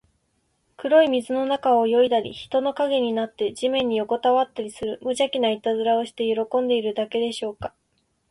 [0.77, 7.75] 黒い水の中を泳いだり、人の影になって地面によこたわったりする、むじゃきないたずらをして喜んでいるだけでしょうか。